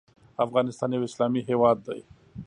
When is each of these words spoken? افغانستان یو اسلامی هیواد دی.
افغانستان 0.45 0.89
یو 0.93 1.03
اسلامی 1.09 1.41
هیواد 1.49 1.77
دی. 1.87 1.99